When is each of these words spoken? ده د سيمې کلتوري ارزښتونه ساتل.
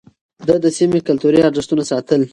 ده 0.47 0.55
د 0.63 0.67
سيمې 0.77 0.99
کلتوري 1.07 1.39
ارزښتونه 1.41 1.83
ساتل. 1.91 2.21